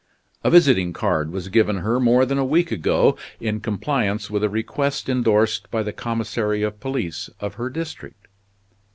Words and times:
A 0.43 0.49
visiting 0.49 0.93
card 0.93 1.31
was 1.31 1.49
given 1.49 1.75
her 1.77 1.99
more 1.99 2.25
than 2.25 2.39
a 2.39 2.43
week 2.43 2.71
ago, 2.71 3.15
in 3.39 3.59
compliance 3.59 4.31
with 4.31 4.43
a 4.43 4.49
request 4.49 5.07
indorsed 5.07 5.69
by 5.69 5.83
the 5.83 5.93
commissary 5.93 6.63
of 6.63 6.79
police 6.79 7.29
of 7.39 7.53
her 7.53 7.69
district." 7.69 8.27